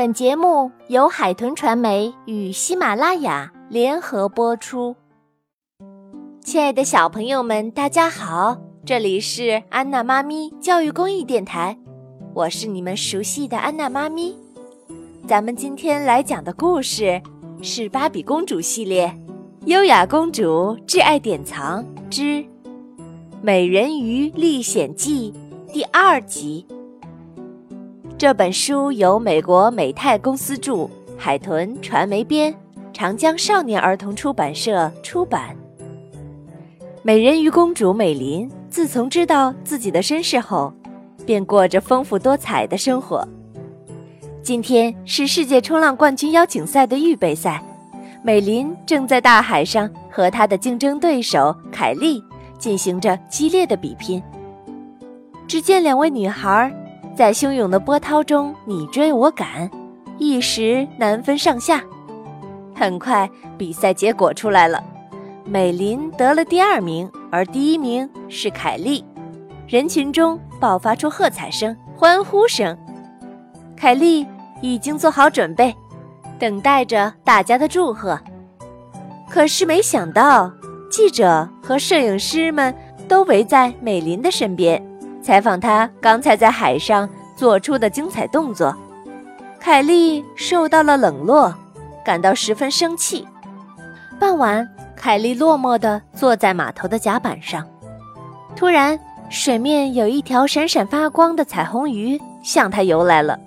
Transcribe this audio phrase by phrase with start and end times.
[0.00, 4.96] 本节目由海豚传媒与喜马拉雅联合播出。
[6.42, 11.76] 亲爱的小朋友们，大家好，这里是安娜妈咪教育公益电台，
[12.32, 14.34] 我是你们熟悉的安娜妈咪。
[15.28, 17.20] 咱们今天来讲的故事
[17.60, 19.06] 是《芭比公主系列》
[19.66, 22.22] 《优雅公主挚爱典藏之
[23.42, 25.34] 《美人鱼历险记》
[25.74, 26.66] 第二集。
[28.20, 32.54] 这本书由美国美泰公司著，海豚传媒编，
[32.92, 35.56] 长江少年儿童出版社出版。
[37.02, 40.70] 美人鱼公主美琳自从知道自己的身世后，
[41.24, 43.26] 便过着丰富多彩的生活。
[44.42, 47.64] 今天是世界冲浪冠军邀请赛的预备赛，
[48.22, 52.22] 美琳正在大海上和她的竞争对手凯莉
[52.58, 54.22] 进行着激烈的比拼。
[55.48, 56.70] 只见两位女孩。
[57.20, 59.70] 在汹涌的波涛中你追我赶，
[60.16, 61.84] 一时难分上下。
[62.74, 63.28] 很快，
[63.58, 64.82] 比赛结果出来了，
[65.44, 69.04] 美林得了第二名，而第一名是凯莉。
[69.68, 72.74] 人群中爆发出喝彩声、欢呼声。
[73.76, 74.26] 凯莉
[74.62, 75.76] 已经做好准备，
[76.38, 78.18] 等待着大家的祝贺。
[79.28, 80.50] 可是没想到，
[80.90, 82.74] 记者和摄影师们
[83.06, 84.82] 都围在美林的身边。
[85.22, 87.06] 采访他刚才在海上
[87.40, 88.76] 做出的精彩动作，
[89.58, 91.54] 凯莉受到了冷落，
[92.04, 93.26] 感到十分生气。
[94.18, 97.66] 傍晚，凯莉落寞地坐在码头的甲板上，
[98.54, 103.40] 突然，水面有一条闪闪发光的彩虹鱼向她游来了。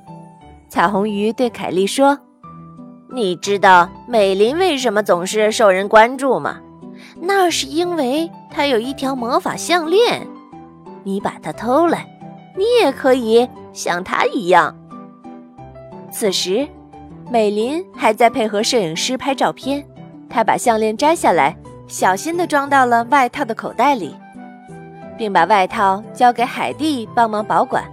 [0.69, 2.17] 彩虹鱼对凯莉说
[3.13, 6.57] ：“你知道美琳为什么总是受人关注吗？
[7.21, 10.25] 那是因为她有一条魔法项链。”
[11.05, 12.07] 你把它偷来，
[12.57, 14.73] 你也可以像他一样。
[16.11, 16.67] 此时，
[17.29, 19.83] 美琳还在配合摄影师拍照片。
[20.29, 21.55] 她把项链摘下来，
[21.87, 24.15] 小心地装到了外套的口袋里，
[25.17, 27.83] 并把外套交给海蒂帮忙保管。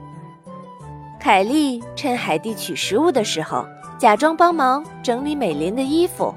[1.19, 3.67] 凯莉趁海蒂取食物的时候，
[3.99, 6.35] 假装帮忙整理美琳的衣服，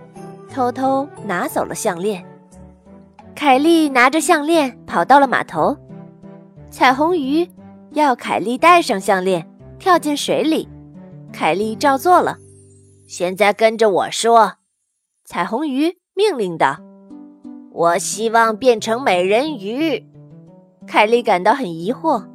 [0.54, 2.22] 偷偷拿走了项链。
[3.34, 5.78] 凯莉拿着项链跑到了码头。
[6.70, 7.50] 彩虹鱼
[7.94, 10.68] 要凯莉戴上项链，跳进水里。
[11.32, 12.38] 凯莉照做了。
[13.08, 14.54] 现在跟着我说，
[15.26, 16.78] 彩虹鱼命令道
[17.72, 20.04] ：“我希望变成美人鱼。”
[20.88, 22.26] 凯莉感到很疑惑，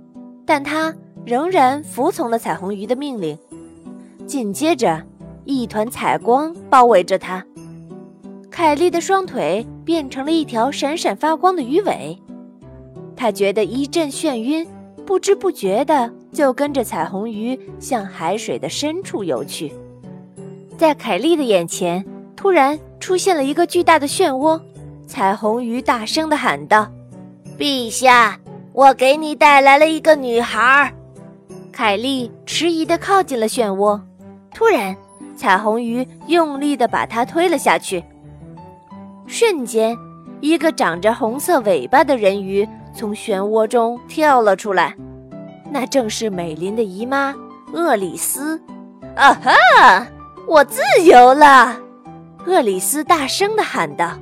[0.47, 3.36] 但她仍然服从了彩虹鱼的命令。
[4.26, 5.04] 紧接着，
[5.44, 7.44] 一团彩光包围着她，
[8.50, 12.16] 凯莉的双腿变成了一条闪闪发光的鱼尾。
[13.16, 14.64] 他觉得一阵眩晕，
[15.08, 19.72] 不知不觉的就跟着彩虹鱼向海水的深处游去。
[20.76, 22.04] 在凯莉的眼前，
[22.36, 24.60] 突然出现了一个巨大的漩涡。
[25.06, 26.86] 彩虹鱼大声的喊道
[27.58, 28.38] ：“陛下，
[28.74, 30.92] 我给你带来了一个女孩。”
[31.72, 33.98] 凯莉迟疑的靠近了漩涡，
[34.52, 34.94] 突然，
[35.34, 38.04] 彩虹鱼用力的把她推了下去。
[39.26, 39.97] 瞬间，
[40.42, 42.68] 一个长着红色尾巴的人鱼。
[42.98, 44.97] 从漩涡中跳了出来，
[45.70, 47.32] 那正是美琳的姨妈
[47.72, 48.60] 厄里斯。
[49.14, 50.04] 啊哈！
[50.48, 51.78] 我自由了！
[52.44, 54.19] 厄里斯大声地喊道。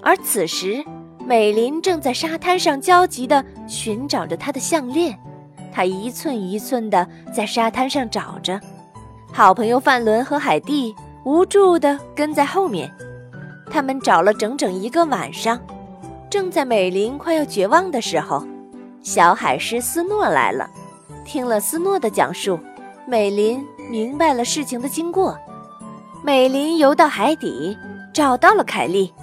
[0.00, 0.84] 而此时，
[1.26, 5.18] 美琳正在沙滩上焦急地寻找着她的项链，
[5.72, 7.04] 她一寸一寸地
[7.34, 8.60] 在沙滩上找着。
[9.32, 12.88] 好朋友范伦和海蒂无助地跟在后面，
[13.68, 15.58] 他们找了整整一个晚上。
[16.34, 18.44] 正在美林快要绝望的时候，
[19.02, 20.68] 小海狮斯诺来了。
[21.24, 22.58] 听了斯诺的讲述，
[23.06, 25.38] 美林明白了事情的经过。
[26.24, 27.78] 美林游到海底，
[28.12, 29.14] 找到了凯莉。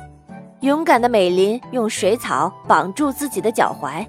[0.62, 4.08] 勇敢的美林用水草绑住自己的脚踝，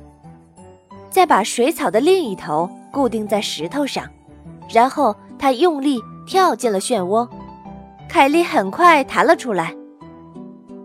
[1.11, 4.09] 再把水草的另一头固定在石头上，
[4.69, 7.29] 然后他用力跳进了漩涡。
[8.09, 9.75] 凯莉很快弹了出来。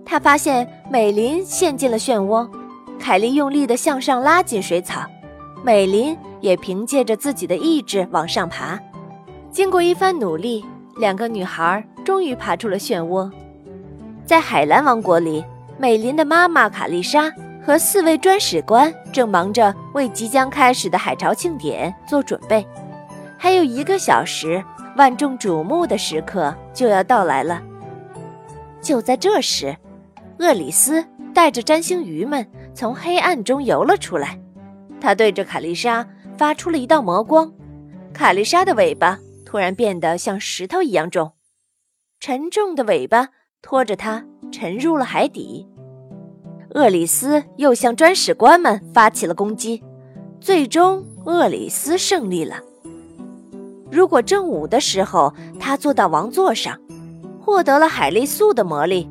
[0.04, 2.50] 他发现美琳陷进了漩涡，
[2.98, 5.02] 凯莉用力地向上拉紧水草，
[5.62, 8.80] 美琳也凭借着自己的意志往上爬。
[9.52, 10.66] 经过一番努力，
[10.98, 13.30] 两个女孩终于爬出了漩涡。
[14.26, 15.44] 在海蓝王国里，
[15.78, 17.30] 美琳的妈妈卡丽莎
[17.62, 22.66] 和四位专使官正忙着为即将开始的海潮庆典做准备。
[23.38, 24.64] 还有一个小时，
[24.96, 27.62] 万众瞩目的时刻就要到来了。
[28.82, 29.76] 就在这时，
[30.40, 31.04] 厄里斯
[31.34, 34.40] 带着占星鱼们从黑暗中游了出来，
[35.02, 36.08] 他对着卡丽莎
[36.38, 37.52] 发出了一道魔光，
[38.14, 41.32] 卡丽莎的尾巴突然变得像石头一样重，
[42.20, 43.30] 沉重的尾巴
[43.62, 45.68] 拖着它沉入了海底。
[46.76, 49.84] 厄里斯又向专使官们发起了攻击，
[50.40, 52.60] 最终厄里斯胜利了。
[53.90, 56.78] 如果正午的时候他坐到王座上，
[57.40, 59.10] 获得了海丽素的魔力，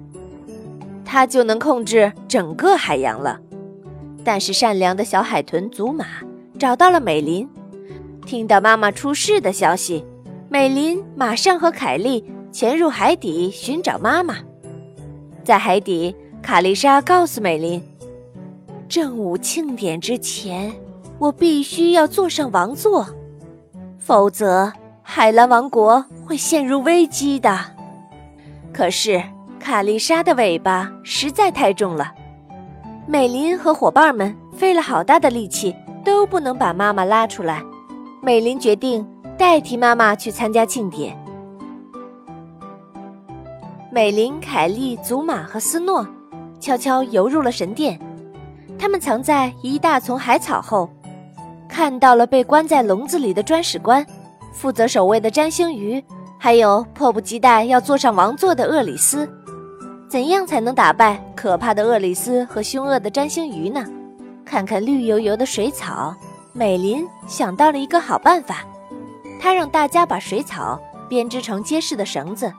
[1.06, 3.40] 他就能控制整个海洋了。
[4.22, 6.04] 但是善良的小海豚祖玛
[6.58, 7.48] 找到了美林，
[8.26, 10.04] 听到妈妈出事的消息，
[10.50, 12.22] 美林马上和凯莉
[12.52, 14.36] 潜入海底寻找妈妈。
[15.42, 16.14] 在海底。
[16.42, 17.82] 卡丽莎告诉美林
[18.88, 20.72] ：“正午庆典之前，
[21.18, 23.04] 我必须要坐上王座，
[23.98, 24.72] 否则
[25.02, 27.58] 海蓝王国会陷入危机的。”
[28.72, 29.20] 可是
[29.66, 32.14] 卡丽莎的尾巴实在太重了，
[33.04, 35.74] 美林和伙伴们费了好大的力气
[36.04, 37.60] 都不能把妈妈拉出来。
[38.22, 39.04] 美林决定
[39.36, 41.18] 代替妈妈去参加庆典。
[43.90, 46.06] 美林、凯莉、祖玛和斯诺。
[46.60, 47.98] 悄悄游入了神殿，
[48.78, 50.88] 他们藏在一大丛海草后，
[51.68, 54.06] 看到了被关在笼子里的砖史官，
[54.52, 56.00] 负责守卫的占星鱼，
[56.38, 59.28] 还有迫不及待要坐上王座的厄里斯。
[60.08, 63.84] 怎样才能打败可怕的厄里斯和凶恶的占星鱼呢？
[64.44, 66.14] 看看绿油油的水草，
[66.52, 68.64] 美林想到了一个好办法。
[69.40, 72.52] 他让大家把水草编织成结实的绳子，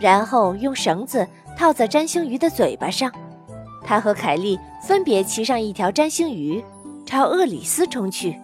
[0.00, 1.26] 然后用绳子
[1.56, 3.12] 套在占星鱼的嘴巴上。
[3.84, 6.64] 他和凯莉分别骑上一条占星鱼，
[7.04, 8.34] 朝厄里斯冲去。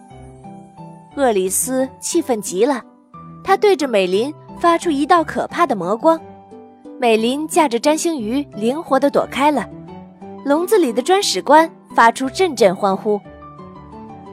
[1.15, 2.81] 厄里斯气愤极了，
[3.43, 6.19] 他对着美林发出一道可怕的魔光。
[6.97, 9.67] 美林驾着占星鱼灵活地躲开了。
[10.45, 13.19] 笼子里的砖使官发出阵阵欢呼。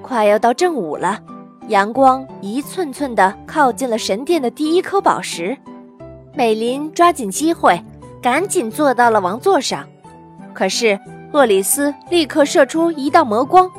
[0.03, 1.19] 快要到正午了，
[1.69, 5.57] 阳光一寸寸地靠近了神殿的第一颗宝石。
[6.35, 7.83] 美林抓紧机会，
[8.23, 9.87] 赶紧坐到了王座上。
[10.55, 10.99] 可是，
[11.33, 13.71] 厄里斯立刻射出一道魔光，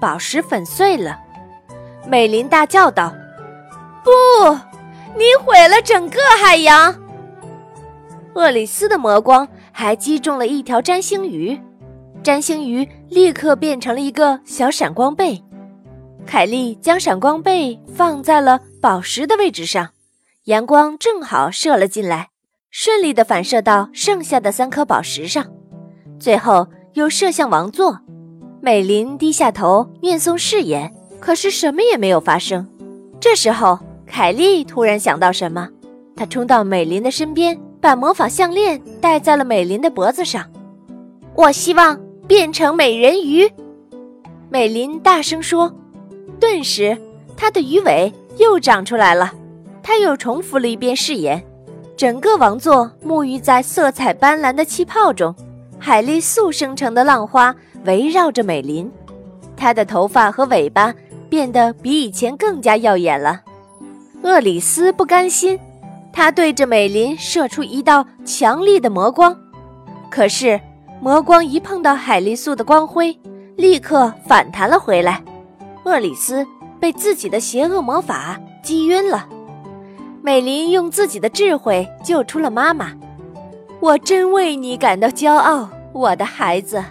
[0.00, 1.18] 宝石粉碎了。
[2.06, 3.12] 美林大叫道
[4.04, 4.10] ：“不，
[5.16, 6.94] 你毁了整个海洋！”
[8.34, 11.58] 厄里斯的魔光还击中了一条占星鱼，
[12.22, 15.42] 占星鱼立刻变成了一个小闪光贝。
[16.26, 19.90] 凯莉将闪光贝放在了宝石的位置上，
[20.44, 22.28] 阳光正好射了进来，
[22.70, 25.44] 顺利的反射到剩下的三颗宝石上。
[26.20, 27.98] 最后又射向王座，
[28.60, 32.68] 美林低下头念诵誓言，可是什么也没有发生。
[33.18, 35.68] 这时候，凯莉突然想到什么，
[36.14, 40.44] 她冲到美林的身边，把魔法项链戴在了美林的脖子上。
[41.34, 43.50] 我希望变成美人鱼，
[44.50, 45.72] 美林大声说。
[46.38, 46.96] 顿时，
[47.36, 49.32] 她的鱼尾又长出来了。
[49.82, 51.42] 她又重复了一遍誓言，
[51.96, 55.34] 整个王座沐浴在色彩斑斓的气泡中。
[55.78, 57.54] 海丽素生成的浪花
[57.84, 58.90] 围绕着美林，
[59.56, 60.94] 她的头发和尾巴
[61.30, 63.40] 变得比以前更加耀眼了。
[64.22, 65.58] 厄里斯不甘心，
[66.12, 69.36] 他对着美林射出一道强力的魔光，
[70.10, 70.60] 可是
[71.00, 73.16] 魔光一碰到海丽素的光辉，
[73.56, 75.22] 立刻反弹了回来。
[75.84, 76.46] 厄里斯
[76.78, 79.28] 被自己的邪恶魔法击晕了。
[80.22, 82.92] 美林用自己的智慧救出了妈妈。
[83.80, 86.84] 我真为你感到骄傲，我的孩子。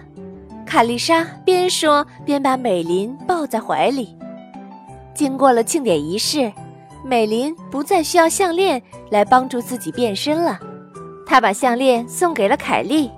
[0.66, 4.16] 卡丽莎边说边把美林抱在怀里。
[5.14, 6.52] 经过了庆典仪式，
[7.04, 10.58] 美林不再需要项链来帮助自己变身了。
[11.26, 13.10] 她把项链送给了凯莉。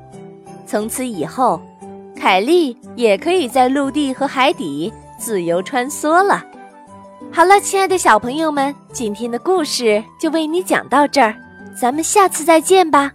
[0.66, 1.60] 从此以后，
[2.18, 6.44] 凯莉也可以在陆地和海底自由穿梭了。
[7.30, 11.34] 好了，亲爱的小朋友们，今天的故事就为你讲到这儿，
[11.80, 13.12] 咱们下次再见吧。